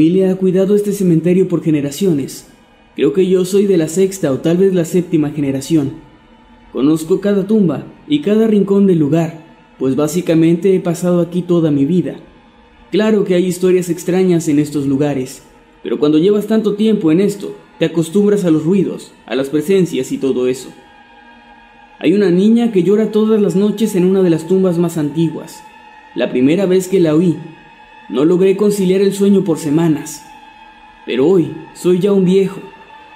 [0.00, 2.46] Familia ha cuidado este cementerio por generaciones.
[2.96, 5.92] Creo que yo soy de la sexta o tal vez la séptima generación.
[6.72, 9.44] Conozco cada tumba y cada rincón del lugar,
[9.78, 12.16] pues básicamente he pasado aquí toda mi vida.
[12.90, 15.42] Claro que hay historias extrañas en estos lugares,
[15.82, 20.12] pero cuando llevas tanto tiempo en esto, te acostumbras a los ruidos, a las presencias
[20.12, 20.70] y todo eso.
[21.98, 25.62] Hay una niña que llora todas las noches en una de las tumbas más antiguas.
[26.14, 27.36] La primera vez que la oí,
[28.12, 30.24] no logré conciliar el sueño por semanas.
[31.06, 32.60] Pero hoy soy ya un viejo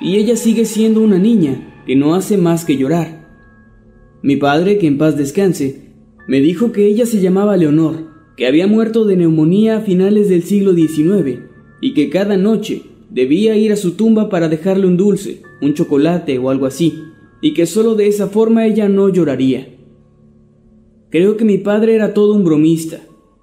[0.01, 3.25] y ella sigue siendo una niña que no hace más que llorar.
[4.23, 5.93] Mi padre, que en paz descanse,
[6.27, 10.43] me dijo que ella se llamaba Leonor, que había muerto de neumonía a finales del
[10.45, 11.41] siglo XIX
[11.81, 16.39] y que cada noche debía ir a su tumba para dejarle un dulce, un chocolate
[16.39, 16.95] o algo así,
[17.43, 19.69] y que solo de esa forma ella no lloraría.
[21.11, 23.01] Creo que mi padre era todo un bromista,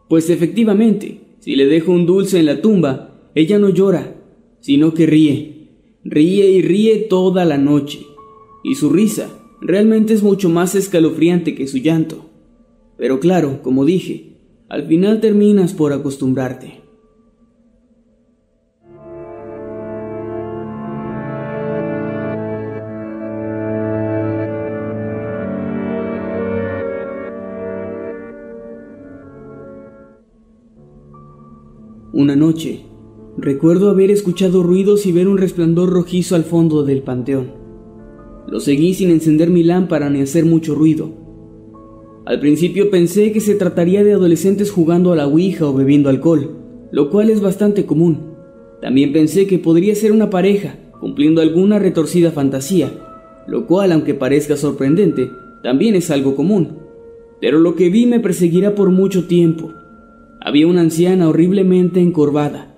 [0.09, 4.15] pues efectivamente, si le dejo un dulce en la tumba, ella no llora,
[4.59, 5.69] sino que ríe.
[6.03, 8.05] Ríe y ríe toda la noche.
[8.63, 9.27] Y su risa
[9.59, 12.29] realmente es mucho más escalofriante que su llanto.
[12.95, 14.37] Pero claro, como dije,
[14.69, 16.80] al final terminas por acostumbrarte.
[32.21, 32.81] Una noche,
[33.35, 37.47] recuerdo haber escuchado ruidos y ver un resplandor rojizo al fondo del panteón.
[38.47, 41.09] Lo seguí sin encender mi lámpara ni hacer mucho ruido.
[42.27, 46.57] Al principio pensé que se trataría de adolescentes jugando a la Ouija o bebiendo alcohol,
[46.91, 48.35] lo cual es bastante común.
[48.83, 52.93] También pensé que podría ser una pareja, cumpliendo alguna retorcida fantasía,
[53.47, 55.31] lo cual, aunque parezca sorprendente,
[55.63, 56.77] también es algo común.
[57.39, 59.71] Pero lo que vi me perseguirá por mucho tiempo,
[60.43, 62.75] había una anciana horriblemente encorvada,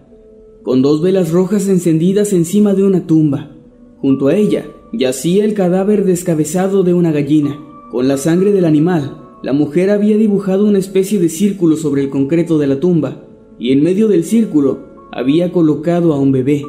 [0.63, 3.56] con dos velas rojas encendidas encima de una tumba.
[4.00, 7.57] Junto a ella yacía el cadáver descabezado de una gallina.
[7.90, 12.09] Con la sangre del animal, la mujer había dibujado una especie de círculo sobre el
[12.09, 14.79] concreto de la tumba, y en medio del círculo
[15.13, 16.66] había colocado a un bebé.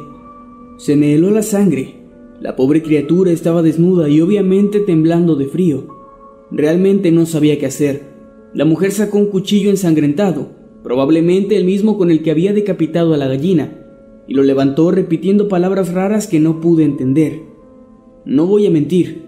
[0.77, 2.05] Se me heló la sangre.
[2.39, 5.87] La pobre criatura estaba desnuda y obviamente temblando de frío.
[6.51, 8.03] Realmente no sabía qué hacer.
[8.53, 13.17] La mujer sacó un cuchillo ensangrentado probablemente el mismo con el que había decapitado a
[13.17, 13.71] la gallina,
[14.27, 17.41] y lo levantó repitiendo palabras raras que no pude entender.
[18.23, 19.23] No voy a mentir,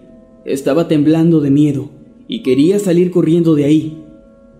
[0.45, 1.90] estaba temblando de miedo
[2.28, 4.03] y quería salir corriendo de ahí,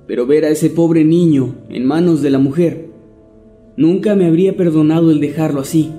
[0.08, 2.90] pero ver a ese pobre niño en manos de la mujer,
[3.76, 5.92] nunca me habría perdonado el dejarlo así.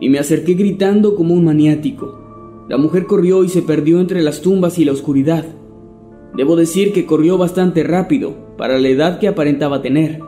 [0.00, 2.64] Y me acerqué gritando como un maniático.
[2.70, 5.44] La mujer corrió y se perdió entre las tumbas y la oscuridad.
[6.36, 10.20] Debo decir que corrió bastante rápido para la edad que aparentaba tener.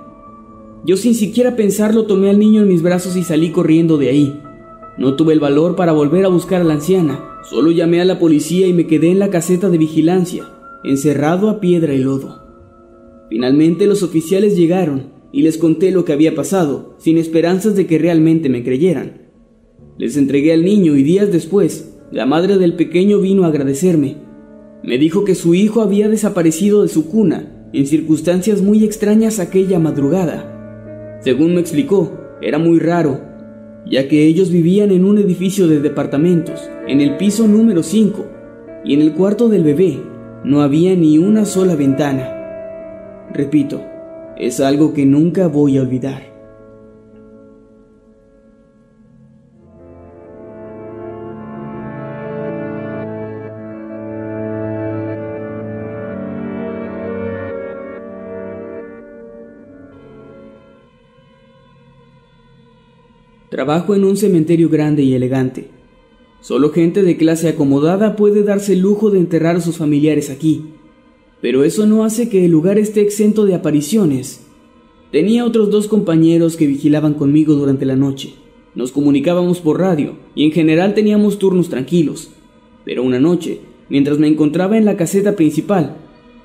[0.84, 4.40] Yo sin siquiera pensarlo tomé al niño en mis brazos y salí corriendo de ahí.
[4.98, 8.20] No tuve el valor para volver a buscar a la anciana, solo llamé a la
[8.20, 10.44] policía y me quedé en la caseta de vigilancia,
[10.84, 12.40] encerrado a piedra y lodo.
[13.28, 17.98] Finalmente los oficiales llegaron y les conté lo que había pasado, sin esperanzas de que
[17.98, 19.26] realmente me creyeran.
[19.98, 24.25] Les entregué al niño y días después, la madre del pequeño vino a agradecerme
[24.82, 29.78] me dijo que su hijo había desaparecido de su cuna en circunstancias muy extrañas aquella
[29.78, 31.18] madrugada.
[31.20, 33.20] Según me explicó, era muy raro,
[33.84, 38.26] ya que ellos vivían en un edificio de departamentos, en el piso número 5,
[38.84, 39.98] y en el cuarto del bebé
[40.44, 42.32] no había ni una sola ventana.
[43.32, 43.82] Repito,
[44.38, 46.35] es algo que nunca voy a olvidar.
[63.56, 65.70] Trabajo en un cementerio grande y elegante.
[66.42, 70.74] Solo gente de clase acomodada puede darse el lujo de enterrar a sus familiares aquí,
[71.40, 74.44] pero eso no hace que el lugar esté exento de apariciones.
[75.10, 78.34] Tenía otros dos compañeros que vigilaban conmigo durante la noche.
[78.74, 82.32] Nos comunicábamos por radio y en general teníamos turnos tranquilos,
[82.84, 85.96] pero una noche, mientras me encontraba en la caseta principal,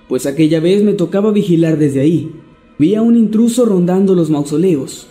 [0.08, 2.32] pues aquella vez me tocaba vigilar desde ahí,
[2.80, 5.11] vi a un intruso rondando los mausoleos.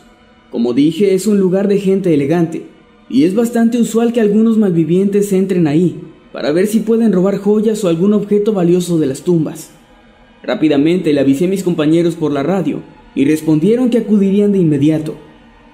[0.51, 2.67] Como dije, es un lugar de gente elegante,
[3.09, 6.01] y es bastante usual que algunos malvivientes entren ahí
[6.33, 9.71] para ver si pueden robar joyas o algún objeto valioso de las tumbas.
[10.43, 12.81] Rápidamente le avisé a mis compañeros por la radio
[13.15, 15.15] y respondieron que acudirían de inmediato.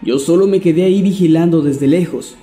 [0.03, 2.37] Yo solo me quedé ahí vigilando desde lejos.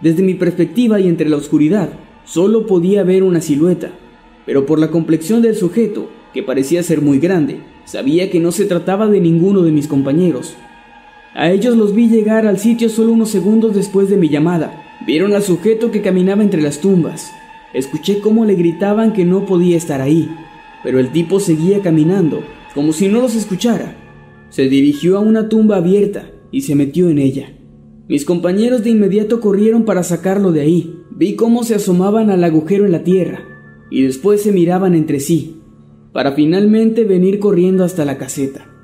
[0.00, 1.90] Desde mi perspectiva y entre la oscuridad,
[2.24, 3.92] solo podía ver una silueta,
[4.44, 8.66] pero por la complexión del sujeto, que parecía ser muy grande, sabía que no se
[8.66, 10.54] trataba de ninguno de mis compañeros.
[11.38, 14.82] A ellos los vi llegar al sitio solo unos segundos después de mi llamada.
[15.06, 17.30] Vieron al sujeto que caminaba entre las tumbas.
[17.74, 20.30] Escuché cómo le gritaban que no podía estar ahí,
[20.82, 22.40] pero el tipo seguía caminando,
[22.74, 23.98] como si no los escuchara.
[24.48, 27.52] Se dirigió a una tumba abierta y se metió en ella.
[28.08, 31.02] Mis compañeros de inmediato corrieron para sacarlo de ahí.
[31.10, 33.40] Vi cómo se asomaban al agujero en la tierra
[33.90, 35.60] y después se miraban entre sí,
[36.14, 38.75] para finalmente venir corriendo hasta la caseta.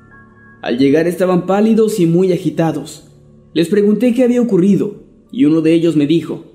[0.63, 3.09] Al llegar estaban pálidos y muy agitados.
[3.53, 6.45] Les pregunté qué había ocurrido y uno de ellos me dijo,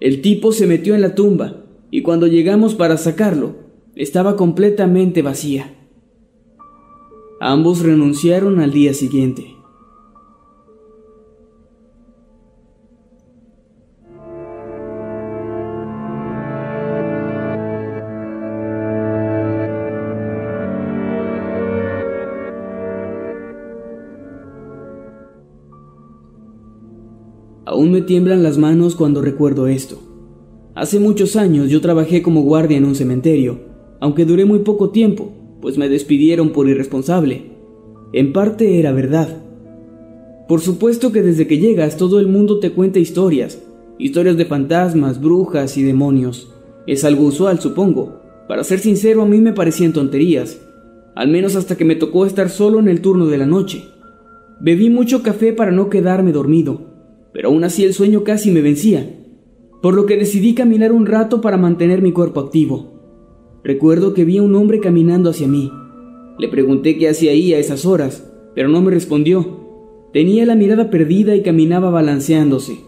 [0.00, 3.54] el tipo se metió en la tumba y cuando llegamos para sacarlo,
[3.94, 5.72] estaba completamente vacía.
[7.40, 9.54] Ambos renunciaron al día siguiente.
[27.82, 29.98] Aún me tiemblan las manos cuando recuerdo esto.
[30.76, 33.58] Hace muchos años yo trabajé como guardia en un cementerio,
[33.98, 37.42] aunque duré muy poco tiempo, pues me despidieron por irresponsable.
[38.12, 39.36] En parte era verdad.
[40.46, 43.60] Por supuesto que desde que llegas todo el mundo te cuenta historias,
[43.98, 46.52] historias de fantasmas, brujas y demonios.
[46.86, 48.20] Es algo usual, supongo.
[48.46, 50.60] Para ser sincero, a mí me parecían tonterías,
[51.16, 53.88] al menos hasta que me tocó estar solo en el turno de la noche.
[54.60, 56.91] Bebí mucho café para no quedarme dormido,
[57.32, 59.18] pero aún así el sueño casi me vencía,
[59.80, 62.92] por lo que decidí caminar un rato para mantener mi cuerpo activo.
[63.64, 65.70] Recuerdo que vi a un hombre caminando hacia mí.
[66.38, 69.60] Le pregunté qué hacía ahí a esas horas, pero no me respondió.
[70.12, 72.78] Tenía la mirada perdida y caminaba balanceándose.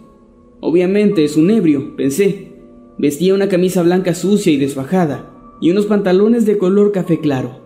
[0.60, 2.52] Obviamente es un ebrio, pensé.
[2.98, 5.30] Vestía una camisa blanca sucia y desfajada,
[5.60, 7.60] y unos pantalones de color café claro.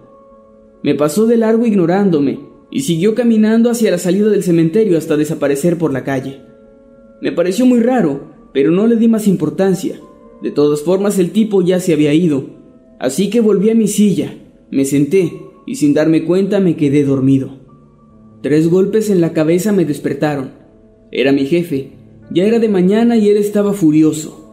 [0.83, 2.41] Me pasó de largo ignorándome,
[2.71, 6.48] y siguió caminando hacia la salida del cementerio hasta desaparecer por la calle.
[7.21, 8.21] Me pareció muy raro,
[8.53, 10.01] pero no le di más importancia.
[10.43, 12.45] De todas formas el tipo ya se había ido.
[13.01, 14.37] Así que volví a mi silla,
[14.71, 15.33] me senté
[15.67, 17.51] y sin darme cuenta me quedé dormido.
[18.41, 20.53] Tres golpes en la cabeza me despertaron.
[21.11, 21.93] Era mi jefe.
[22.31, 24.45] Ya era de mañana y él estaba furioso.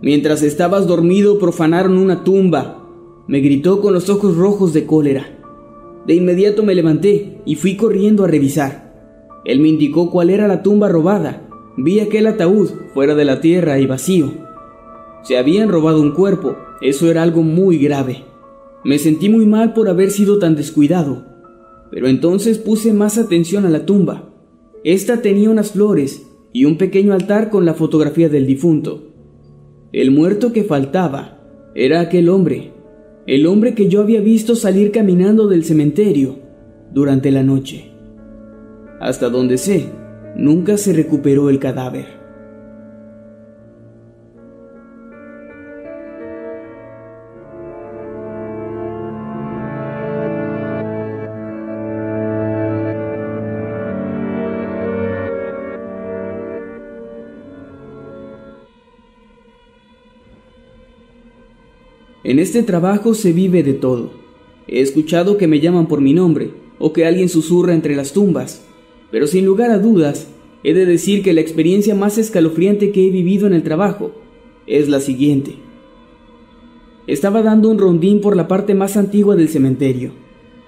[0.00, 2.86] Mientras estabas dormido profanaron una tumba,
[3.28, 5.26] me gritó con los ojos rojos de cólera.
[6.06, 8.94] De inmediato me levanté y fui corriendo a revisar.
[9.44, 11.45] Él me indicó cuál era la tumba robada
[11.76, 14.32] Vi aquel ataúd fuera de la tierra y vacío.
[15.22, 18.24] Se habían robado un cuerpo, eso era algo muy grave.
[18.84, 21.26] Me sentí muy mal por haber sido tan descuidado,
[21.90, 24.30] pero entonces puse más atención a la tumba.
[24.84, 29.02] Esta tenía unas flores y un pequeño altar con la fotografía del difunto.
[29.92, 31.40] El muerto que faltaba
[31.74, 32.72] era aquel hombre,
[33.26, 36.36] el hombre que yo había visto salir caminando del cementerio
[36.92, 37.90] durante la noche.
[39.00, 39.90] Hasta donde sé,
[40.38, 42.04] Nunca se recuperó el cadáver.
[62.24, 64.10] En este trabajo se vive de todo.
[64.68, 68.65] He escuchado que me llaman por mi nombre o que alguien susurra entre las tumbas
[69.10, 70.28] pero sin lugar a dudas,
[70.62, 74.12] he de decir que la experiencia más escalofriante que he vivido en el trabajo
[74.66, 75.54] es la siguiente.
[77.06, 80.10] Estaba dando un rondín por la parte más antigua del cementerio.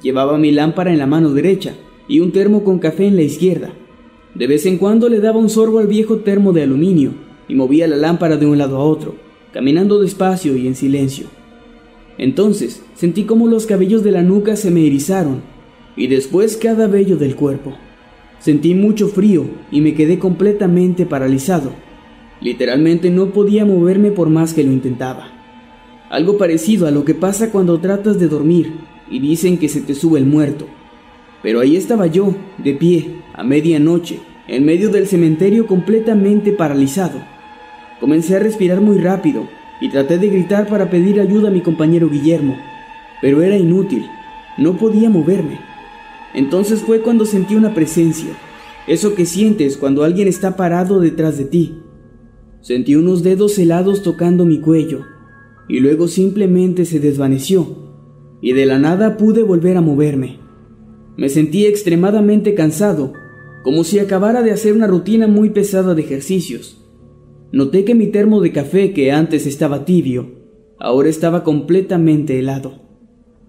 [0.02, 1.74] Llevaba mi lámpara en la mano derecha
[2.06, 3.72] y un termo con café en la izquierda.
[4.34, 7.10] De vez en cuando le daba un sorbo al viejo termo de aluminio
[7.48, 9.16] y movía la lámpara de un lado a otro,
[9.52, 11.26] caminando despacio y en silencio.
[12.18, 15.40] Entonces sentí como los cabellos de la nuca se me erizaron
[15.96, 17.74] y después cada vello del cuerpo.
[18.38, 21.72] Sentí mucho frío y me quedé completamente paralizado.
[22.40, 25.32] Literalmente no podía moverme por más que lo intentaba.
[26.08, 28.72] Algo parecido a lo que pasa cuando tratas de dormir
[29.10, 30.66] y dicen que se te sube el muerto.
[31.42, 37.20] Pero ahí estaba yo, de pie, a medianoche, en medio del cementerio completamente paralizado.
[38.00, 39.48] Comencé a respirar muy rápido
[39.80, 42.56] y traté de gritar para pedir ayuda a mi compañero Guillermo,
[43.20, 44.06] pero era inútil,
[44.56, 45.67] no podía moverme.
[46.34, 48.36] Entonces fue cuando sentí una presencia,
[48.86, 51.82] eso que sientes cuando alguien está parado detrás de ti.
[52.60, 55.00] Sentí unos dedos helados tocando mi cuello,
[55.68, 57.66] y luego simplemente se desvaneció,
[58.40, 60.40] y de la nada pude volver a moverme.
[61.16, 63.12] Me sentí extremadamente cansado,
[63.64, 66.84] como si acabara de hacer una rutina muy pesada de ejercicios.
[67.52, 70.38] Noté que mi termo de café, que antes estaba tibio,
[70.78, 72.87] ahora estaba completamente helado.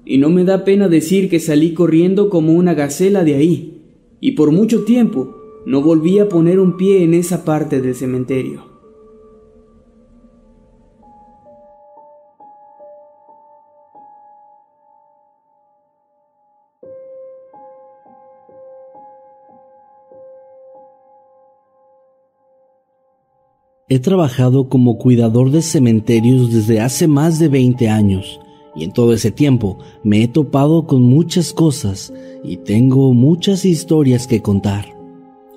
[0.10, 3.84] Y no me da pena decir que salí corriendo como una gacela de ahí,
[4.20, 5.36] y por mucho tiempo
[5.68, 8.64] no volví a poner un pie en esa parte del cementerio.
[23.88, 28.40] He trabajado como cuidador de cementerios desde hace más de 20 años
[28.80, 32.14] y en todo ese tiempo me he topado con muchas cosas
[32.46, 34.96] y tengo muchas historias que contar.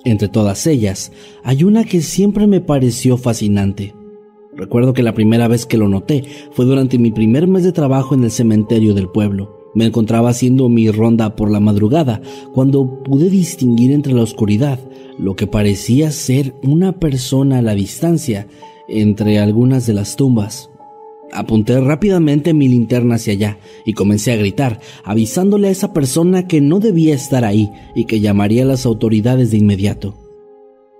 [0.03, 1.13] Entre todas ellas,
[1.43, 3.95] hay una que siempre me pareció fascinante.
[4.57, 8.13] Recuerdo que la primera vez que lo noté fue durante mi primer mes de trabajo
[8.13, 9.71] en el cementerio del pueblo.
[9.73, 12.21] Me encontraba haciendo mi ronda por la madrugada
[12.53, 14.79] cuando pude distinguir entre la oscuridad
[15.17, 18.47] lo que parecía ser una persona a la distancia
[18.89, 20.69] entre algunas de las tumbas.
[21.33, 26.61] Apunté rápidamente mi linterna hacia allá y comencé a gritar, avisándole a esa persona que
[26.61, 30.15] no debía estar ahí y que llamaría a las autoridades de inmediato.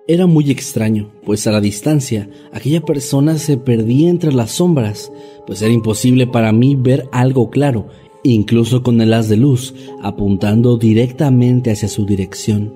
[0.07, 5.11] Era muy extraño, pues a la distancia aquella persona se perdía entre las sombras,
[5.47, 7.87] pues era imposible para mí ver algo claro
[8.23, 12.73] incluso con el haz de luz apuntando directamente hacia su dirección.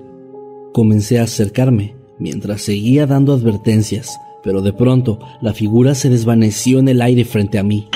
[0.72, 6.88] Comencé a acercarme mientras seguía dando advertencias, pero de pronto la figura se desvaneció en
[6.88, 7.88] el aire frente a mí.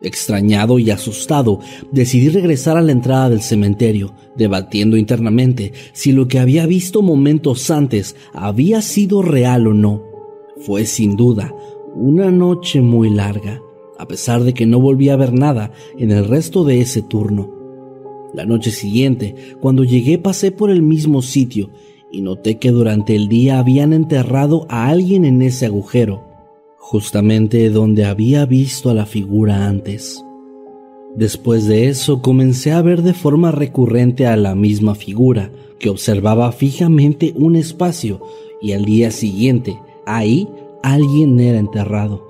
[0.00, 6.38] Extrañado y asustado, decidí regresar a la entrada del cementerio, debatiendo internamente si lo que
[6.38, 10.02] había visto momentos antes había sido real o no.
[10.60, 11.52] Fue sin duda
[11.94, 13.60] una noche muy larga
[13.98, 17.52] a pesar de que no volví a ver nada en el resto de ese turno.
[18.32, 21.70] La noche siguiente, cuando llegué, pasé por el mismo sitio
[22.10, 26.24] y noté que durante el día habían enterrado a alguien en ese agujero,
[26.76, 30.24] justamente donde había visto a la figura antes.
[31.16, 36.52] Después de eso comencé a ver de forma recurrente a la misma figura, que observaba
[36.52, 38.20] fijamente un espacio
[38.60, 40.48] y al día siguiente, ahí
[40.82, 42.26] alguien era enterrado.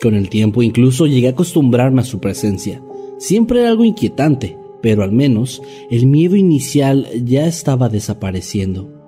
[0.00, 2.82] Con el tiempo incluso llegué a acostumbrarme a su presencia.
[3.18, 5.60] Siempre era algo inquietante, pero al menos
[5.90, 8.99] el miedo inicial ya estaba desapareciendo.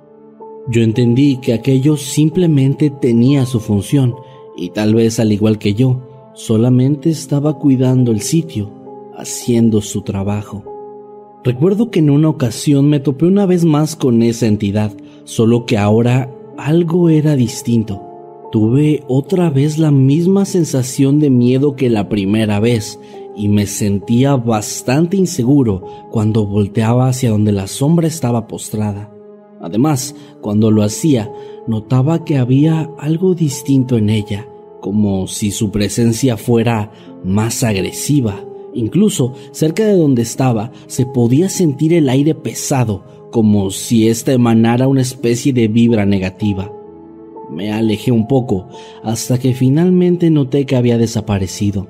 [0.69, 4.15] Yo entendí que aquello simplemente tenía su función
[4.57, 6.01] y tal vez al igual que yo,
[6.35, 8.71] solamente estaba cuidando el sitio,
[9.17, 10.65] haciendo su trabajo.
[11.45, 14.93] Recuerdo que en una ocasión me topé una vez más con esa entidad,
[15.25, 18.01] solo que ahora algo era distinto.
[18.53, 23.01] Tuve otra vez la misma sensación de miedo que la primera vez
[23.35, 29.12] y me sentía bastante inseguro cuando volteaba hacia donde la sombra estaba postrada.
[29.63, 31.33] Además, cuando lo hacía,
[31.67, 34.47] notaba que había algo distinto en ella,
[34.81, 36.91] como si su presencia fuera
[37.25, 38.45] más agresiva.
[38.75, 44.89] Incluso cerca de donde estaba se podía sentir el aire pesado, como si ésta emanara
[44.89, 46.73] una especie de vibra negativa.
[47.51, 48.69] Me alejé un poco
[49.05, 51.87] hasta que finalmente noté que había desaparecido.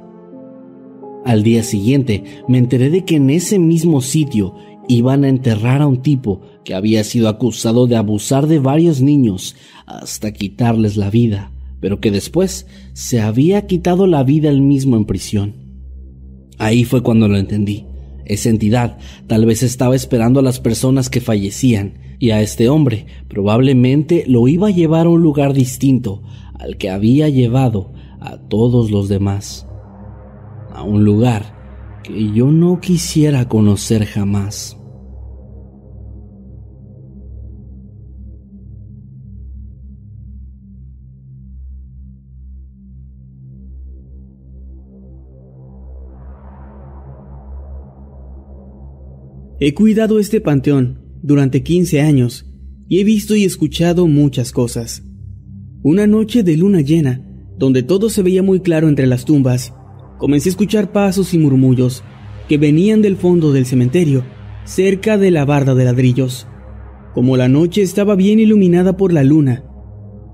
[1.25, 4.55] Al día siguiente me enteré de que en ese mismo sitio
[4.89, 9.57] iban a enterrar a un tipo que había sido acusado de abusar de varios niños
[9.87, 15.05] hasta quitarles la vida, pero que después se había quitado la vida él mismo en
[15.05, 15.55] prisión.
[16.59, 17.87] Ahí fue cuando lo entendí.
[18.25, 23.07] Esa entidad tal vez estaba esperando a las personas que fallecían y a este hombre
[23.29, 26.23] probablemente lo iba a llevar a un lugar distinto
[26.55, 29.67] al que había llevado a todos los demás.
[30.73, 34.77] A un lugar que yo no quisiera conocer jamás.
[49.65, 52.51] He cuidado este panteón durante 15 años
[52.89, 55.05] y he visto y escuchado muchas cosas.
[55.85, 57.25] Una noche de luna llena,
[57.59, 59.73] donde todo se veía muy claro entre las tumbas,
[60.19, 62.03] comencé a escuchar pasos y murmullos
[62.49, 64.25] que venían del fondo del cementerio,
[64.65, 66.49] cerca de la barda de ladrillos.
[67.15, 69.63] Como la noche estaba bien iluminada por la luna,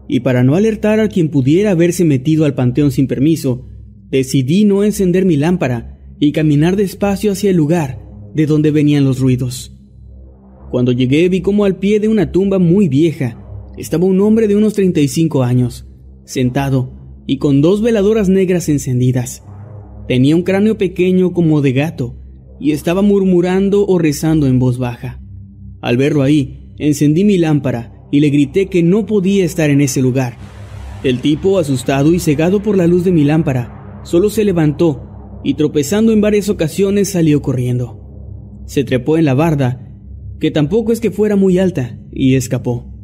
[0.08, 3.68] y para no alertar a quien pudiera haberse metido al panteón sin permiso,
[4.08, 9.20] decidí no encender mi lámpara y caminar despacio hacia el lugar de donde venían los
[9.20, 9.74] ruidos.
[10.70, 13.44] Cuando llegué vi como al pie de una tumba muy vieja
[13.78, 15.86] estaba un hombre de unos 35 años,
[16.24, 16.92] sentado
[17.26, 19.44] y con dos veladoras negras encendidas.
[20.08, 22.16] Tenía un cráneo pequeño como de gato
[22.58, 25.20] y estaba murmurando o rezando en voz baja.
[25.80, 30.02] Al verlo ahí, encendí mi lámpara y le grité que no podía estar en ese
[30.02, 30.36] lugar.
[31.04, 35.54] El tipo, asustado y cegado por la luz de mi lámpara, solo se levantó y
[35.54, 37.97] tropezando en varias ocasiones salió corriendo.
[38.68, 39.90] Se trepó en la barda,
[40.38, 42.94] que tampoco es que fuera muy alta, y escapó.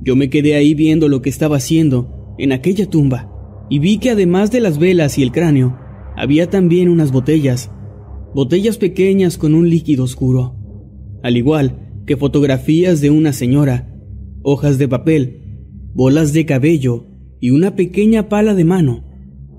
[0.00, 3.30] Yo me quedé ahí viendo lo que estaba haciendo en aquella tumba
[3.68, 5.78] y vi que además de las velas y el cráneo,
[6.16, 7.70] había también unas botellas,
[8.34, 10.56] botellas pequeñas con un líquido oscuro,
[11.22, 13.94] al igual que fotografías de una señora,
[14.42, 15.42] hojas de papel,
[15.92, 17.06] bolas de cabello
[17.38, 19.04] y una pequeña pala de mano,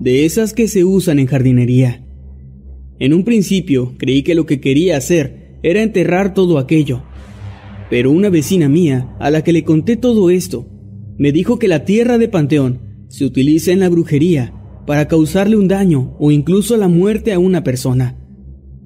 [0.00, 2.04] de esas que se usan en jardinería.
[3.00, 7.02] En un principio creí que lo que quería hacer era enterrar todo aquello,
[7.88, 10.68] pero una vecina mía, a la que le conté todo esto,
[11.16, 14.52] me dijo que la tierra de Panteón se utiliza en la brujería
[14.86, 18.18] para causarle un daño o incluso la muerte a una persona,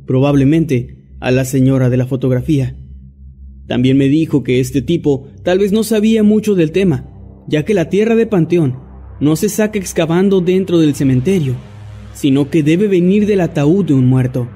[0.06, 2.76] probablemente a la señora de la fotografía.
[3.66, 7.10] También me dijo que este tipo tal vez no sabía mucho del tema,
[7.48, 8.78] ya que la tierra de Panteón
[9.20, 11.56] no se saca excavando dentro del cementerio,
[12.14, 14.48] sino que debe venir del ataúd de un muerto.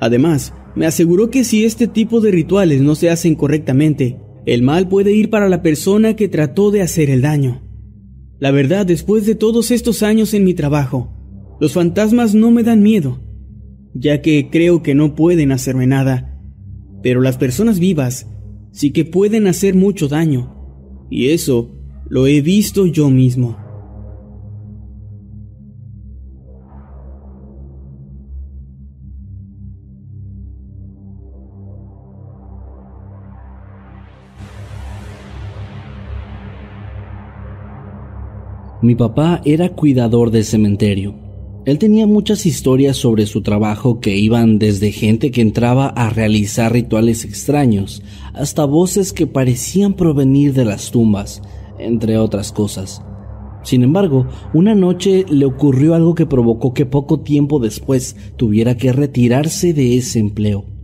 [0.00, 4.88] Además, me aseguró que si este tipo de rituales no se hacen correctamente, el mal
[4.88, 7.62] puede ir para la persona que trató de hacer el daño.
[8.38, 11.12] La verdad, después de todos estos años en mi trabajo,
[11.60, 13.20] los fantasmas no me dan miedo,
[13.94, 16.40] ya que creo que no pueden hacerme nada,
[17.02, 18.28] pero las personas vivas
[18.70, 20.54] sí que pueden hacer mucho daño,
[21.10, 21.74] y eso
[22.08, 23.67] lo he visto yo mismo.
[38.88, 41.14] Mi papá era cuidador de cementerio
[41.68, 46.72] él tenía muchas historias sobre su trabajo que iban desde gente que entraba a realizar
[46.72, 51.42] rituales extraños hasta voces que parecían provenir de las tumbas,
[51.78, 53.02] entre otras cosas.
[53.64, 58.94] Sin embargo, una noche le ocurrió algo que provocó que poco tiempo después tuviera que
[58.94, 60.77] retirarse de ese empleo.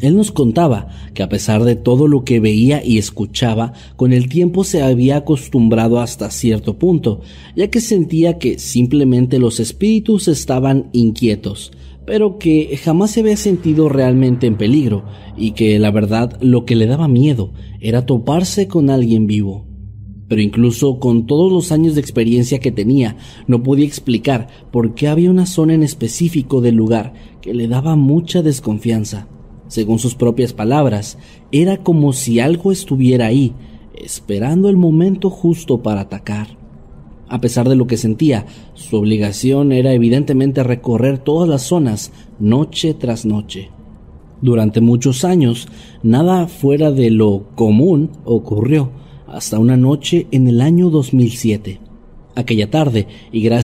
[0.00, 4.28] Él nos contaba que a pesar de todo lo que veía y escuchaba, con el
[4.28, 7.20] tiempo se había acostumbrado hasta cierto punto,
[7.54, 11.72] ya que sentía que simplemente los espíritus estaban inquietos,
[12.06, 15.04] pero que jamás se había sentido realmente en peligro,
[15.36, 19.66] y que la verdad lo que le daba miedo era toparse con alguien vivo.
[20.26, 25.06] Pero incluso con todos los años de experiencia que tenía, no podía explicar por qué
[25.06, 29.28] había una zona en específico del lugar que le daba mucha desconfianza.
[29.68, 31.18] Según sus propias palabras,
[31.52, 33.54] era como si algo estuviera ahí,
[33.94, 36.58] esperando el momento justo para atacar.
[37.28, 42.94] A pesar de lo que sentía, su obligación era evidentemente recorrer todas las zonas noche
[42.94, 43.70] tras noche.
[44.42, 45.68] Durante muchos años,
[46.02, 48.90] nada fuera de lo común ocurrió,
[49.26, 51.80] hasta una noche en el año 2007.
[52.36, 53.63] Aquella tarde, y gracias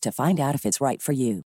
[0.00, 1.42] to find out if it's right for you.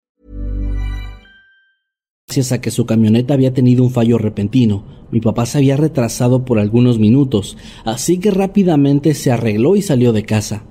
[2.28, 6.44] Gracias a que su camioneta había tenido un fallo repentino, mi papá se había retrasado
[6.44, 10.64] por algunos minutos, así que rápidamente se arregló y salió de casa.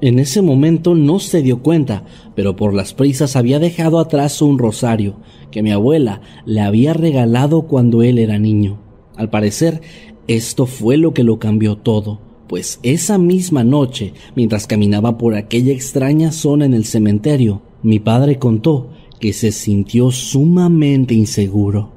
[0.00, 2.04] En ese momento no se dio cuenta,
[2.36, 5.16] pero por las prisas había dejado atrás un rosario
[5.50, 8.78] que mi abuela le había regalado cuando él era niño.
[9.16, 9.80] Al parecer,
[10.28, 15.72] esto fue lo que lo cambió todo, pues esa misma noche, mientras caminaba por aquella
[15.72, 21.92] extraña zona en el cementerio, mi padre contó que se sintió sumamente inseguro.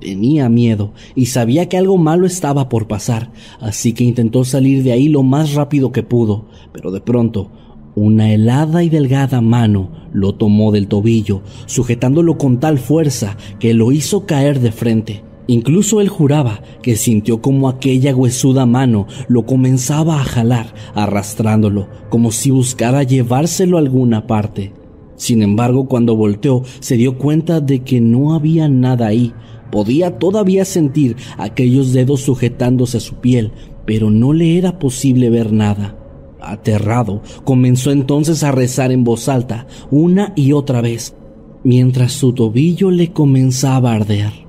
[0.00, 4.92] Tenía miedo y sabía que algo malo estaba por pasar, así que intentó salir de
[4.92, 7.50] ahí lo más rápido que pudo, pero de pronto
[7.94, 13.92] una helada y delgada mano lo tomó del tobillo, sujetándolo con tal fuerza que lo
[13.92, 15.31] hizo caer de frente.
[15.48, 22.30] Incluso él juraba que sintió como aquella huesuda mano lo comenzaba a jalar, arrastrándolo, como
[22.30, 24.72] si buscara llevárselo a alguna parte.
[25.16, 29.32] Sin embargo, cuando volteó, se dio cuenta de que no había nada ahí.
[29.70, 33.52] Podía todavía sentir aquellos dedos sujetándose a su piel,
[33.84, 35.96] pero no le era posible ver nada.
[36.40, 41.14] Aterrado, comenzó entonces a rezar en voz alta, una y otra vez,
[41.62, 44.41] mientras su tobillo le comenzaba a arder.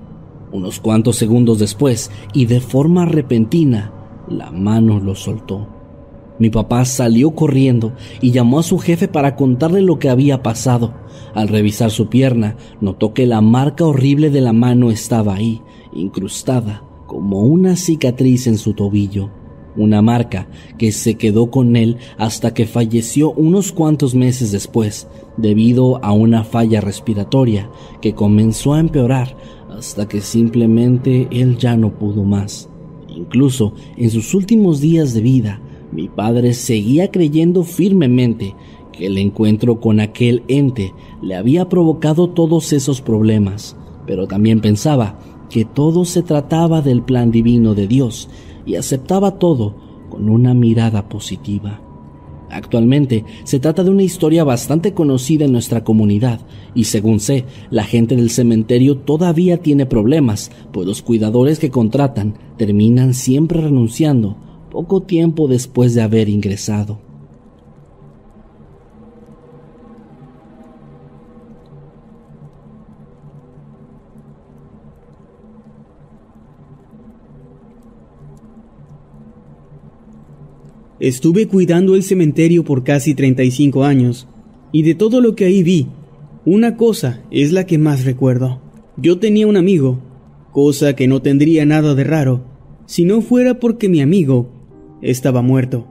[0.53, 3.91] Unos cuantos segundos después, y de forma repentina,
[4.29, 5.67] la mano lo soltó.
[6.37, 10.93] Mi papá salió corriendo y llamó a su jefe para contarle lo que había pasado.
[11.33, 15.61] Al revisar su pierna, notó que la marca horrible de la mano estaba ahí,
[15.91, 19.31] incrustada como una cicatriz en su tobillo.
[19.75, 26.03] Una marca que se quedó con él hasta que falleció unos cuantos meses después, debido
[26.03, 27.69] a una falla respiratoria
[28.01, 29.35] que comenzó a empeorar
[29.77, 32.69] hasta que simplemente él ya no pudo más.
[33.07, 38.55] Incluso en sus últimos días de vida, mi padre seguía creyendo firmemente
[38.91, 45.19] que el encuentro con aquel ente le había provocado todos esos problemas, pero también pensaba
[45.49, 48.29] que todo se trataba del plan divino de Dios
[48.65, 49.75] y aceptaba todo
[50.09, 51.81] con una mirada positiva.
[52.53, 56.39] Actualmente se trata de una historia bastante conocida en nuestra comunidad
[56.75, 62.35] y según sé, la gente del cementerio todavía tiene problemas, pues los cuidadores que contratan
[62.57, 64.37] terminan siempre renunciando
[64.71, 67.02] poco tiempo después de haber ingresado.
[81.03, 84.25] Estuve cuidando el cementerio por casi 35 años,
[84.71, 85.87] y de todo lo que ahí vi,
[86.45, 88.61] una cosa es la que más recuerdo.
[88.95, 89.99] Yo tenía un amigo,
[90.53, 92.45] cosa que no tendría nada de raro,
[92.85, 94.49] si no fuera porque mi amigo
[95.01, 95.85] estaba muerto.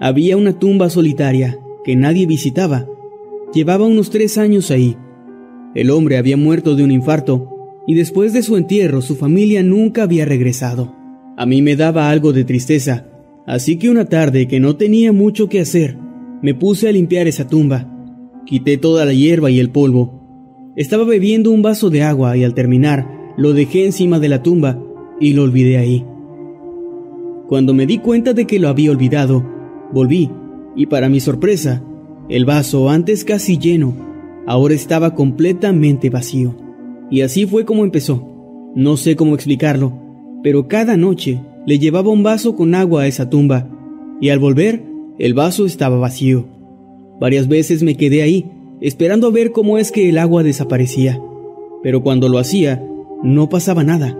[0.00, 2.86] Había una tumba solitaria que nadie visitaba.
[3.52, 4.96] Llevaba unos tres años ahí.
[5.74, 7.48] El hombre había muerto de un infarto
[7.88, 10.94] y después de su entierro su familia nunca había regresado.
[11.36, 13.09] A mí me daba algo de tristeza,
[13.46, 15.96] así que una tarde que no tenía mucho que hacer,
[16.42, 17.86] me puse a limpiar esa tumba.
[18.46, 20.72] Quité toda la hierba y el polvo.
[20.76, 24.82] Estaba bebiendo un vaso de agua y al terminar lo dejé encima de la tumba
[25.20, 26.04] y lo olvidé ahí.
[27.48, 29.44] Cuando me di cuenta de que lo había olvidado,
[29.92, 30.30] volví,
[30.76, 31.82] y para mi sorpresa,
[32.28, 33.92] el vaso, antes casi lleno,
[34.46, 36.54] ahora estaba completamente vacío.
[37.10, 38.26] Y así fue como empezó.
[38.76, 39.92] No sé cómo explicarlo,
[40.44, 43.68] pero cada noche le llevaba un vaso con agua a esa tumba,
[44.20, 44.82] y al volver,
[45.18, 46.46] el vaso estaba vacío.
[47.20, 51.20] Varias veces me quedé ahí, esperando a ver cómo es que el agua desaparecía.
[51.82, 52.82] Pero cuando lo hacía,
[53.22, 54.18] no pasaba nada.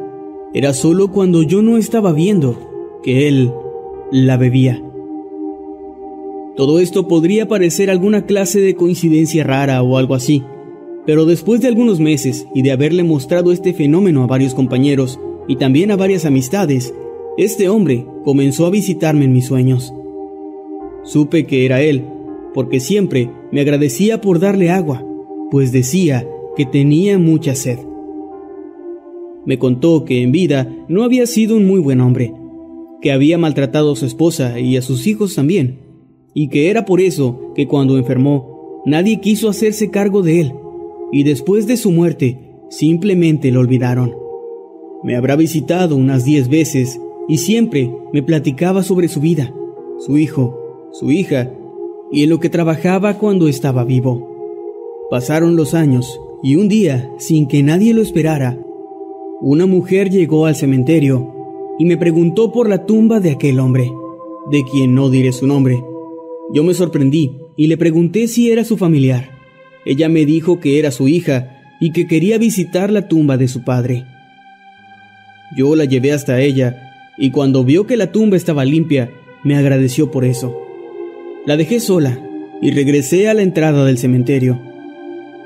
[0.52, 3.50] Era solo cuando yo no estaba viendo que él
[4.10, 4.82] la bebía.
[6.56, 10.42] Todo esto podría parecer alguna clase de coincidencia rara o algo así,
[11.06, 15.56] pero después de algunos meses y de haberle mostrado este fenómeno a varios compañeros y
[15.56, 16.92] también a varias amistades,
[17.44, 19.94] este hombre comenzó a visitarme en mis sueños.
[21.04, 22.04] Supe que era él,
[22.52, 25.06] porque siempre me agradecía por darle agua,
[25.50, 27.78] pues decía que tenía mucha sed.
[29.46, 32.34] Me contó que en vida no había sido un muy buen hombre,
[33.00, 35.78] que había maltratado a su esposa y a sus hijos también,
[36.34, 40.52] y que era por eso que cuando enfermó nadie quiso hacerse cargo de él,
[41.10, 44.14] y después de su muerte simplemente lo olvidaron.
[45.02, 47.00] Me habrá visitado unas diez veces
[47.30, 49.54] y siempre me platicaba sobre su vida,
[50.00, 51.54] su hijo, su hija
[52.10, 54.26] y en lo que trabajaba cuando estaba vivo.
[55.10, 58.58] Pasaron los años y un día, sin que nadie lo esperara,
[59.40, 61.32] una mujer llegó al cementerio
[61.78, 63.92] y me preguntó por la tumba de aquel hombre,
[64.50, 65.80] de quien no diré su nombre.
[66.52, 69.30] Yo me sorprendí y le pregunté si era su familiar.
[69.86, 73.62] Ella me dijo que era su hija y que quería visitar la tumba de su
[73.62, 74.04] padre.
[75.56, 76.88] Yo la llevé hasta ella
[77.20, 79.12] y cuando vio que la tumba estaba limpia,
[79.44, 80.56] me agradeció por eso.
[81.44, 82.18] La dejé sola
[82.62, 84.58] y regresé a la entrada del cementerio.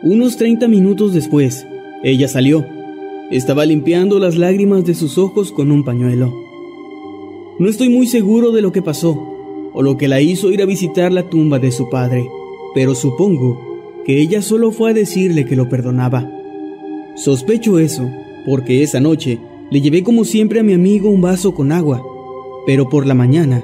[0.03, 1.67] Unos 30 minutos después,
[2.05, 2.65] ella salió.
[3.33, 6.33] Estaba limpiando las lágrimas de sus ojos con un pañuelo.
[7.59, 9.21] No estoy muy seguro de lo que pasó
[9.73, 12.25] o lo que la hizo ir a visitar la tumba de su padre,
[12.73, 16.31] pero supongo que ella solo fue a decirle que lo perdonaba.
[17.17, 18.09] Sospecho eso,
[18.47, 19.41] porque esa noche
[19.75, 22.01] le llevé como siempre a mi amigo un vaso con agua,
[22.65, 23.61] pero por la mañana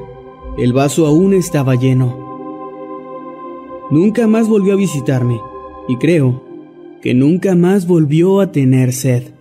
[0.58, 2.18] el vaso aún estaba lleno.
[3.92, 5.40] Nunca más volvió a visitarme,
[5.86, 6.42] y creo
[7.00, 9.34] que nunca más volvió a tener sed.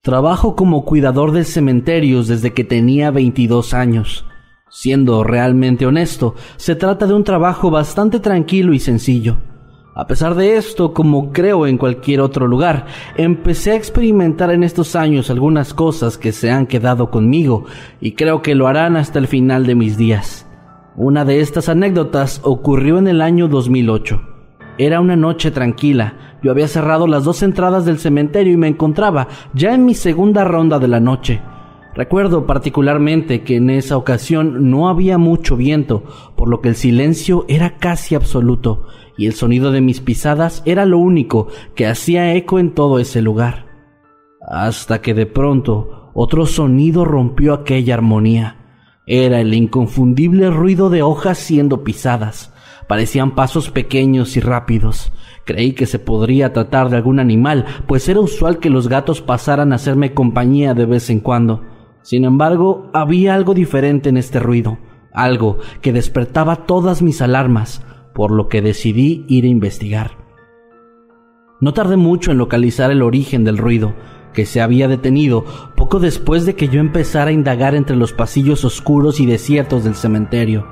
[0.00, 4.24] Trabajo como cuidador de cementerios desde que tenía 22 años.
[4.70, 9.36] Siendo realmente honesto, se trata de un trabajo bastante tranquilo y sencillo.
[9.96, 14.96] A pesar de esto, como creo en cualquier otro lugar, empecé a experimentar en estos
[14.96, 17.66] años algunas cosas que se han quedado conmigo
[18.00, 20.48] y creo que lo harán hasta el final de mis días.
[20.96, 24.20] Una de estas anécdotas ocurrió en el año 2008.
[24.78, 29.28] Era una noche tranquila, yo había cerrado las dos entradas del cementerio y me encontraba
[29.54, 31.40] ya en mi segunda ronda de la noche.
[31.94, 36.02] Recuerdo particularmente que en esa ocasión no había mucho viento,
[36.36, 40.86] por lo que el silencio era casi absoluto, y el sonido de mis pisadas era
[40.86, 43.66] lo único que hacía eco en todo ese lugar.
[44.40, 48.56] Hasta que de pronto otro sonido rompió aquella armonía.
[49.06, 52.52] Era el inconfundible ruido de hojas siendo pisadas.
[52.88, 55.12] Parecían pasos pequeños y rápidos.
[55.44, 59.72] Creí que se podría tratar de algún animal, pues era usual que los gatos pasaran
[59.72, 61.73] a hacerme compañía de vez en cuando.
[62.04, 64.76] Sin embargo, había algo diferente en este ruido,
[65.14, 67.82] algo que despertaba todas mis alarmas,
[68.14, 70.10] por lo que decidí ir a investigar.
[71.62, 73.94] No tardé mucho en localizar el origen del ruido,
[74.34, 78.66] que se había detenido poco después de que yo empezara a indagar entre los pasillos
[78.66, 80.66] oscuros y desiertos del cementerio.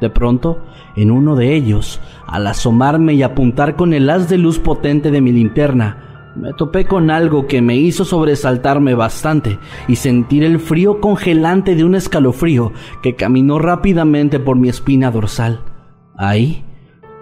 [0.00, 0.64] De pronto,
[0.96, 5.20] en uno de ellos, al asomarme y apuntar con el haz de luz potente de
[5.20, 6.09] mi linterna,
[6.40, 11.84] me topé con algo que me hizo sobresaltarme bastante y sentir el frío congelante de
[11.84, 12.72] un escalofrío
[13.02, 15.60] que caminó rápidamente por mi espina dorsal.
[16.16, 16.64] Ahí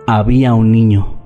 [0.07, 1.21] había un niño.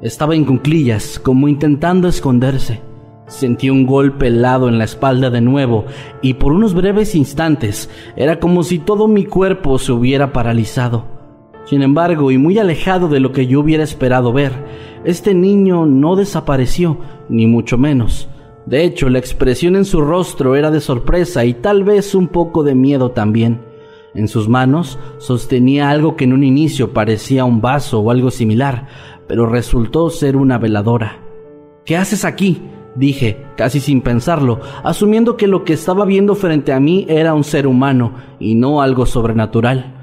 [0.00, 2.80] Estaba en cunclillas, como intentando esconderse.
[3.26, 5.84] Sentí un golpe helado en la espalda de nuevo
[6.22, 11.04] y por unos breves instantes era como si todo mi cuerpo se hubiera paralizado.
[11.64, 14.52] Sin embargo, y muy alejado de lo que yo hubiera esperado ver,
[15.04, 18.28] este niño no desapareció, ni mucho menos.
[18.66, 22.62] De hecho, la expresión en su rostro era de sorpresa y tal vez un poco
[22.62, 23.60] de miedo también.
[24.14, 28.86] En sus manos sostenía algo que en un inicio parecía un vaso o algo similar,
[29.26, 31.18] pero resultó ser una veladora.
[31.84, 32.62] ¿Qué haces aquí?
[32.96, 37.44] dije, casi sin pensarlo, asumiendo que lo que estaba viendo frente a mí era un
[37.44, 39.94] ser humano y no algo sobrenatural.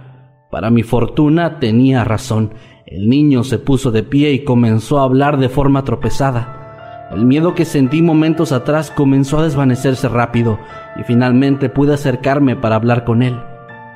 [0.52, 2.54] Para mi fortuna tenía razón.
[2.92, 7.08] El niño se puso de pie y comenzó a hablar de forma tropezada.
[7.14, 10.60] El miedo que sentí momentos atrás comenzó a desvanecerse rápido
[11.00, 13.40] y finalmente pude acercarme para hablar con él.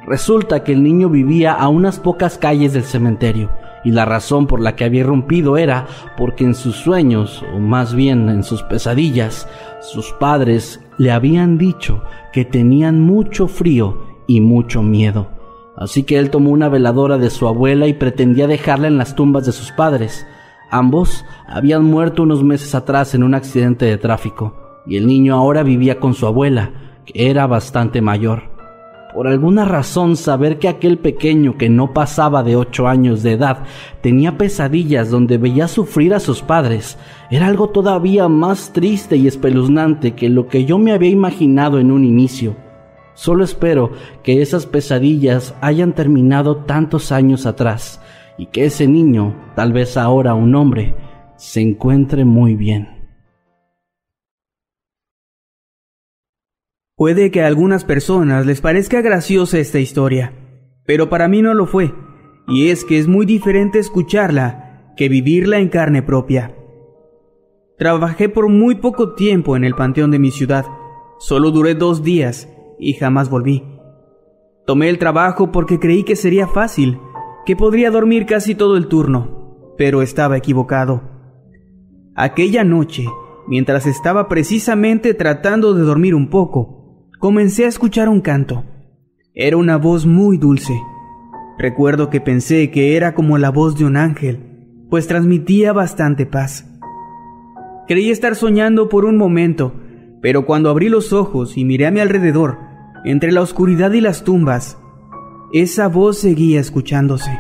[0.07, 3.51] Resulta que el niño vivía a unas pocas calles del cementerio
[3.83, 7.93] y la razón por la que había rompido era porque en sus sueños, o más
[7.93, 9.45] bien en sus pesadillas,
[9.81, 15.34] sus padres le habían dicho que tenían mucho frío y mucho miedo.
[15.77, 19.45] Así que él tomó una veladora de su abuela y pretendía dejarla en las tumbas
[19.45, 20.25] de sus padres.
[20.71, 25.63] Ambos habían muerto unos meses atrás en un accidente de tráfico, y el niño ahora
[25.63, 26.71] vivía con su abuela,
[27.05, 28.55] que era bastante mayor.
[29.15, 33.59] Por alguna razón saber que aquel pequeño que no pasaba de ocho años de edad
[34.01, 36.97] tenía pesadillas donde veía sufrir a sus padres
[37.31, 41.91] era algo todavía más triste y espeluznante que lo que yo me había imaginado en
[41.91, 42.57] un inicio.
[43.15, 43.91] Solo espero
[44.23, 48.01] que esas pesadillas hayan terminado tantos años atrás
[48.37, 50.95] y que ese niño, tal vez ahora un hombre,
[51.37, 52.89] se encuentre muy bien.
[56.97, 60.33] Puede que a algunas personas les parezca graciosa esta historia,
[60.85, 61.93] pero para mí no lo fue,
[62.47, 66.55] y es que es muy diferente escucharla que vivirla en carne propia.
[67.77, 70.65] Trabajé por muy poco tiempo en el panteón de mi ciudad,
[71.19, 73.63] solo duré dos días y jamás volví.
[74.65, 76.99] Tomé el trabajo porque creí que sería fácil,
[77.45, 81.03] que podría dormir casi todo el turno, pero estaba equivocado.
[82.15, 83.05] Aquella noche,
[83.47, 88.63] mientras estaba precisamente tratando de dormir un poco, comencé a escuchar un canto.
[89.33, 90.73] Era una voz muy dulce.
[91.59, 96.71] Recuerdo que pensé que era como la voz de un ángel, pues transmitía bastante paz.
[97.87, 99.73] Creí estar soñando por un momento,
[100.21, 102.57] pero cuando abrí los ojos y miré a mi alrededor,
[103.05, 104.77] entre la oscuridad y las tumbas,
[105.53, 107.31] esa voz seguía escuchándose.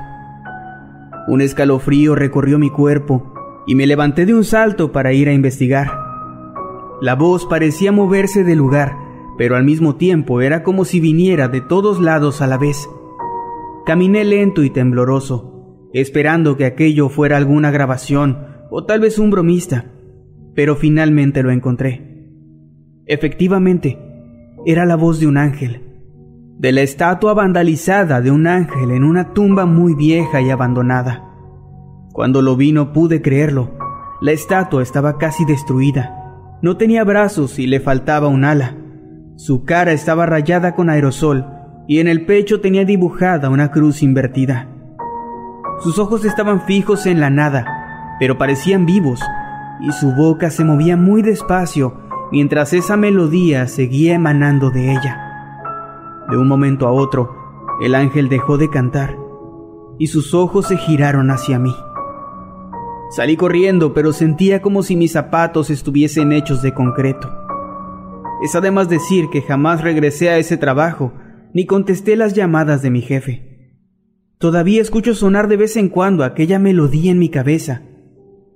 [1.27, 3.33] Un escalofrío recorrió mi cuerpo
[3.65, 5.91] y me levanté de un salto para ir a investigar.
[7.01, 8.95] La voz parecía moverse del lugar,
[9.37, 12.87] pero al mismo tiempo era como si viniera de todos lados a la vez.
[13.85, 19.91] Caminé lento y tembloroso, esperando que aquello fuera alguna grabación o tal vez un bromista,
[20.53, 22.29] pero finalmente lo encontré.
[23.07, 24.04] Efectivamente,
[24.65, 25.83] era la voz de un ángel,
[26.57, 31.23] de la estatua vandalizada de un ángel en una tumba muy vieja y abandonada.
[32.11, 33.77] Cuando lo vi no pude creerlo.
[34.21, 36.57] La estatua estaba casi destruida.
[36.61, 38.75] No tenía brazos y le faltaba un ala.
[39.35, 41.45] Su cara estaba rayada con aerosol
[41.87, 44.69] y en el pecho tenía dibujada una cruz invertida.
[45.81, 49.21] Sus ojos estaban fijos en la nada, pero parecían vivos,
[49.81, 55.21] y su boca se movía muy despacio mientras esa melodía seguía emanando de ella.
[56.29, 57.35] De un momento a otro,
[57.81, 59.17] el ángel dejó de cantar
[59.97, 61.73] y sus ojos se giraron hacia mí.
[63.11, 67.31] Salí corriendo, pero sentía como si mis zapatos estuviesen hechos de concreto.
[68.43, 71.13] Es además decir que jamás regresé a ese trabajo,
[71.53, 73.55] ni contesté las llamadas de mi jefe.
[74.37, 77.83] Todavía escucho sonar de vez en cuando aquella melodía en mi cabeza.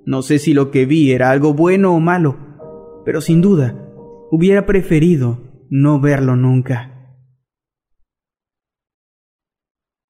[0.06, 2.49] No sé si lo que vi era algo bueno o malo,
[3.10, 3.74] pero sin duda
[4.30, 7.18] hubiera preferido no verlo nunca.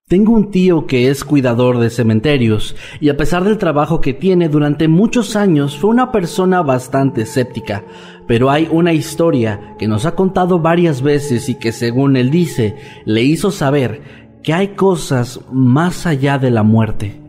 [0.05, 4.49] Tengo un tío que es cuidador de cementerios y a pesar del trabajo que tiene
[4.49, 7.85] durante muchos años fue una persona bastante escéptica,
[8.27, 12.75] pero hay una historia que nos ha contado varias veces y que según él dice
[13.05, 14.01] le hizo saber
[14.43, 17.21] que hay cosas más allá de la muerte.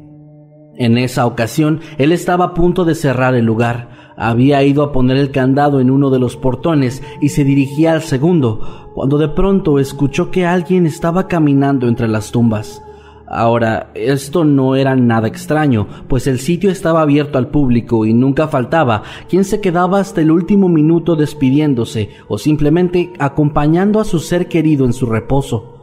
[0.75, 5.17] En esa ocasión él estaba a punto de cerrar el lugar, había ido a poner
[5.17, 9.79] el candado en uno de los portones y se dirigía al segundo, cuando de pronto
[9.79, 12.83] escuchó que alguien estaba caminando entre las tumbas.
[13.27, 18.49] Ahora, esto no era nada extraño, pues el sitio estaba abierto al público y nunca
[18.49, 24.49] faltaba quien se quedaba hasta el último minuto despidiéndose o simplemente acompañando a su ser
[24.49, 25.77] querido en su reposo.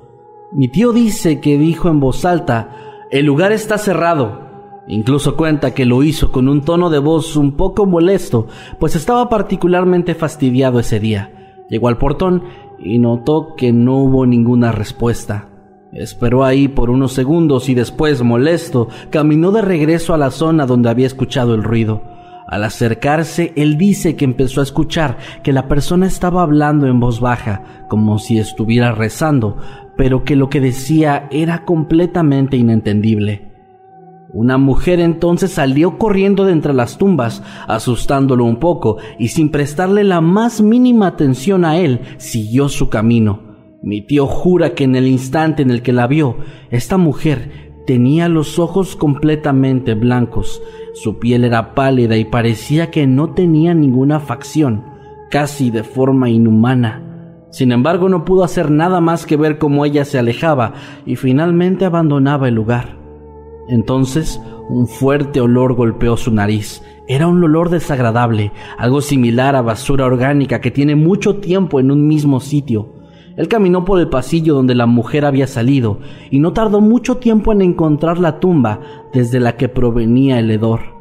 [0.52, 4.47] Mi tío dice que dijo en voz alta, el lugar está cerrado,
[4.88, 8.48] Incluso cuenta que lo hizo con un tono de voz un poco molesto,
[8.80, 11.56] pues estaba particularmente fastidiado ese día.
[11.70, 12.44] Llegó al portón
[12.80, 15.50] y notó que no hubo ninguna respuesta.
[15.92, 20.90] Esperó ahí por unos segundos y después, molesto, caminó de regreso a la zona donde
[20.90, 22.02] había escuchado el ruido.
[22.48, 27.20] Al acercarse, él dice que empezó a escuchar que la persona estaba hablando en voz
[27.20, 29.58] baja, como si estuviera rezando,
[29.98, 33.47] pero que lo que decía era completamente inentendible.
[34.34, 40.04] Una mujer entonces salió corriendo de entre las tumbas, asustándolo un poco, y sin prestarle
[40.04, 43.48] la más mínima atención a él, siguió su camino.
[43.82, 46.38] Mi tío jura que en el instante en el que la vio,
[46.72, 50.62] esta mujer tenía los ojos completamente blancos,
[50.94, 54.84] su piel era pálida y parecía que no tenía ninguna facción,
[55.32, 57.04] casi de forma inhumana.
[57.50, 60.74] Sin embargo, no pudo hacer nada más que ver cómo ella se alejaba
[61.06, 62.97] y finalmente abandonaba el lugar.
[63.68, 66.84] Entonces, un fuerte olor golpeó su nariz.
[67.08, 72.08] Era un olor desagradable, algo similar a basura orgánica que tiene mucho tiempo en un
[72.08, 72.94] mismo sitio.
[73.38, 76.00] Él caminó por el pasillo donde la mujer había salido
[76.32, 78.82] y no tardó mucho tiempo en encontrar la tumba
[79.14, 80.98] desde la que provenía el hedor.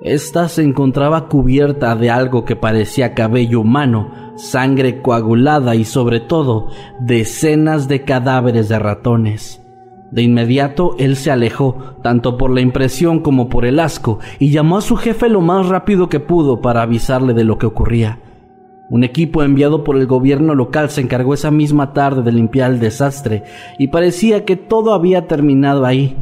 [0.00, 6.68] Esta se encontraba cubierta de algo que parecía cabello humano, sangre coagulada y sobre todo
[7.00, 9.62] decenas de cadáveres de ratones.
[10.10, 14.78] De inmediato él se alejó, tanto por la impresión como por el asco, y llamó
[14.78, 18.20] a su jefe lo más rápido que pudo para avisarle de lo que ocurría.
[18.90, 22.80] Un equipo enviado por el gobierno local se encargó esa misma tarde de limpiar el
[22.80, 23.44] desastre,
[23.78, 26.16] y parecía que todo había terminado ahí.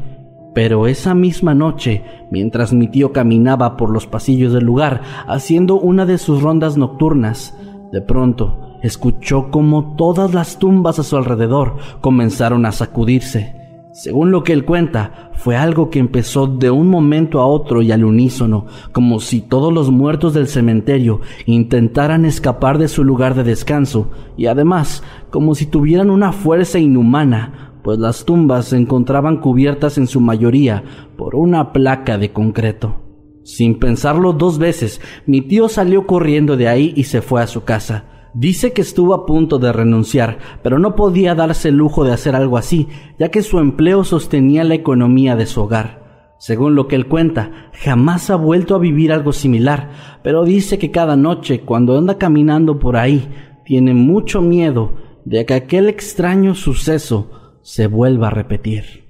[0.52, 6.06] Pero esa misma noche, mientras mi tío caminaba por los pasillos del lugar, haciendo una
[6.06, 7.56] de sus rondas nocturnas,
[7.92, 13.55] de pronto escuchó como todas las tumbas a su alrededor comenzaron a sacudirse.
[13.96, 17.92] Según lo que él cuenta, fue algo que empezó de un momento a otro y
[17.92, 23.42] al unísono, como si todos los muertos del cementerio intentaran escapar de su lugar de
[23.42, 29.96] descanso, y además como si tuvieran una fuerza inhumana, pues las tumbas se encontraban cubiertas
[29.96, 30.84] en su mayoría
[31.16, 32.96] por una placa de concreto.
[33.44, 37.64] Sin pensarlo dos veces, mi tío salió corriendo de ahí y se fue a su
[37.64, 38.15] casa.
[38.38, 42.36] Dice que estuvo a punto de renunciar, pero no podía darse el lujo de hacer
[42.36, 42.86] algo así,
[43.18, 46.34] ya que su empleo sostenía la economía de su hogar.
[46.38, 49.88] Según lo que él cuenta, jamás ha vuelto a vivir algo similar,
[50.22, 53.26] pero dice que cada noche, cuando anda caminando por ahí,
[53.64, 54.92] tiene mucho miedo
[55.24, 59.05] de que aquel extraño suceso se vuelva a repetir.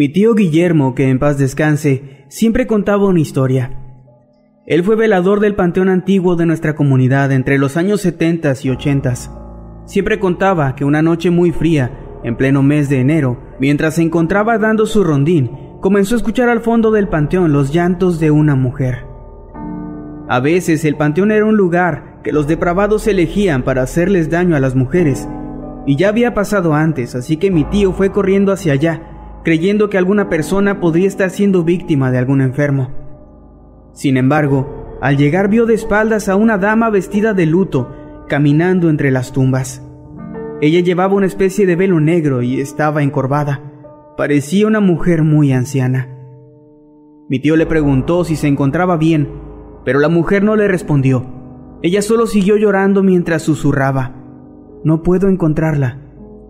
[0.00, 3.70] Mi tío Guillermo, que en paz descanse, siempre contaba una historia.
[4.64, 9.14] Él fue velador del panteón antiguo de nuestra comunidad entre los años 70 y 80.
[9.84, 14.56] Siempre contaba que una noche muy fría, en pleno mes de enero, mientras se encontraba
[14.56, 15.50] dando su rondín,
[15.82, 19.04] comenzó a escuchar al fondo del panteón los llantos de una mujer.
[20.30, 24.60] A veces el panteón era un lugar que los depravados elegían para hacerles daño a
[24.60, 25.28] las mujeres,
[25.84, 29.09] y ya había pasado antes, así que mi tío fue corriendo hacia allá,
[29.42, 32.90] creyendo que alguna persona podría estar siendo víctima de algún enfermo.
[33.92, 37.94] Sin embargo, al llegar vio de espaldas a una dama vestida de luto,
[38.28, 39.86] caminando entre las tumbas.
[40.60, 43.62] Ella llevaba una especie de velo negro y estaba encorvada.
[44.16, 46.08] Parecía una mujer muy anciana.
[47.28, 49.28] Mi tío le preguntó si se encontraba bien,
[49.84, 51.24] pero la mujer no le respondió.
[51.82, 54.14] Ella solo siguió llorando mientras susurraba.
[54.84, 55.98] No puedo encontrarla.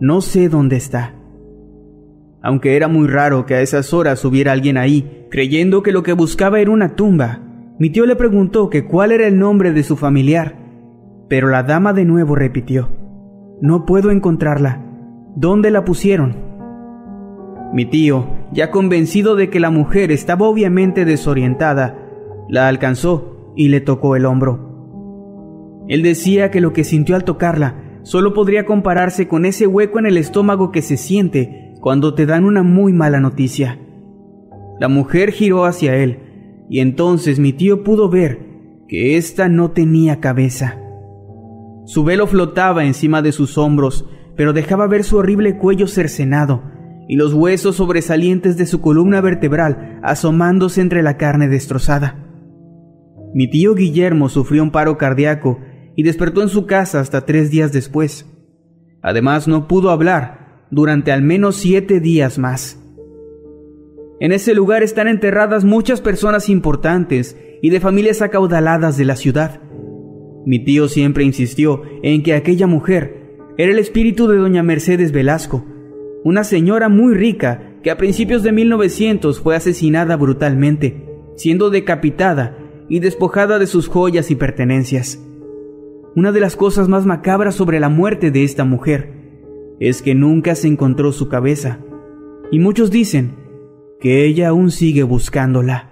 [0.01, 1.20] No sé dónde está
[2.41, 6.13] aunque era muy raro que a esas horas hubiera alguien ahí, creyendo que lo que
[6.13, 7.39] buscaba era una tumba.
[7.77, 10.55] Mi tío le preguntó que cuál era el nombre de su familiar,
[11.29, 12.89] pero la dama de nuevo repitió,
[13.61, 14.83] No puedo encontrarla.
[15.35, 16.35] ¿Dónde la pusieron?
[17.73, 21.97] Mi tío, ya convencido de que la mujer estaba obviamente desorientada,
[22.49, 25.83] la alcanzó y le tocó el hombro.
[25.87, 30.07] Él decía que lo que sintió al tocarla solo podría compararse con ese hueco en
[30.07, 33.79] el estómago que se siente cuando te dan una muy mala noticia.
[34.79, 36.19] La mujer giró hacia él,
[36.69, 38.39] y entonces mi tío pudo ver
[38.87, 40.77] que ésta no tenía cabeza.
[41.85, 44.07] Su velo flotaba encima de sus hombros,
[44.37, 46.63] pero dejaba ver su horrible cuello cercenado
[47.07, 52.27] y los huesos sobresalientes de su columna vertebral asomándose entre la carne destrozada.
[53.33, 55.59] Mi tío Guillermo sufrió un paro cardíaco
[55.95, 58.29] y despertó en su casa hasta tres días después.
[59.01, 60.40] Además no pudo hablar
[60.71, 62.81] durante al menos siete días más.
[64.19, 69.61] En ese lugar están enterradas muchas personas importantes y de familias acaudaladas de la ciudad.
[70.45, 75.65] Mi tío siempre insistió en que aquella mujer era el espíritu de doña Mercedes Velasco,
[76.23, 81.05] una señora muy rica que a principios de 1900 fue asesinada brutalmente,
[81.35, 82.57] siendo decapitada
[82.89, 85.19] y despojada de sus joyas y pertenencias.
[86.15, 89.20] Una de las cosas más macabras sobre la muerte de esta mujer
[89.81, 91.79] es que nunca se encontró su cabeza,
[92.51, 93.35] y muchos dicen
[93.99, 95.87] que ella aún sigue buscándola.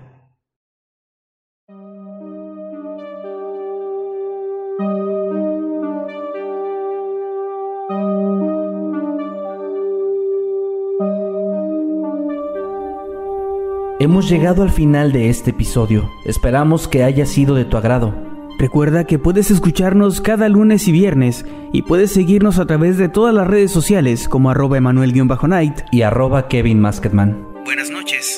[14.00, 16.10] Hemos llegado al final de este episodio.
[16.26, 18.29] Esperamos que haya sido de tu agrado.
[18.60, 23.34] Recuerda que puedes escucharnos cada lunes y viernes y puedes seguirnos a través de todas
[23.34, 26.50] las redes sociales como arroba emanuel-night y arroba
[27.64, 28.38] Buenas noches